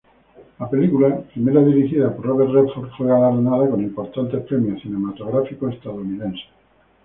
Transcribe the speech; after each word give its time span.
La 0.57 0.67
película, 0.67 1.19
primera 1.31 1.61
dirigida 1.63 2.11
por 2.15 2.25
Robert 2.25 2.49
Redford, 2.49 2.89
fue 2.97 3.05
galardonada 3.05 3.69
con 3.69 3.83
importantes 3.83 4.41
premios 4.47 4.81
cinematográficos 4.81 5.75
estadounidenses. 5.75 6.41